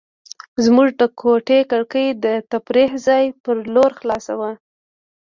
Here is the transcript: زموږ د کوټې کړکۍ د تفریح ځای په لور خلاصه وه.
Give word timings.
زموږ 0.65 0.89
د 0.99 1.01
کوټې 1.19 1.59
کړکۍ 1.71 2.07
د 2.23 2.25
تفریح 2.51 2.91
ځای 3.07 3.23
په 3.43 3.49
لور 3.73 3.91
خلاصه 3.99 4.33
وه. 4.39 4.51